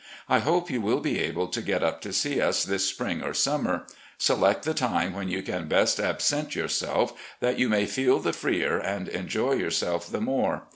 [0.27, 3.35] I hope you will be able to get up to see us this spring or
[3.35, 3.85] summer.
[4.17, 8.79] Select the time when you can best absent yourself, that you may feel the freer
[8.79, 10.63] and enjoy yourself the more.